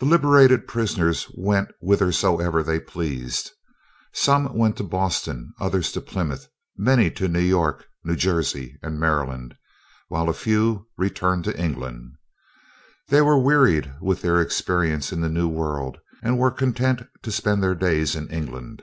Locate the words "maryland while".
8.98-10.28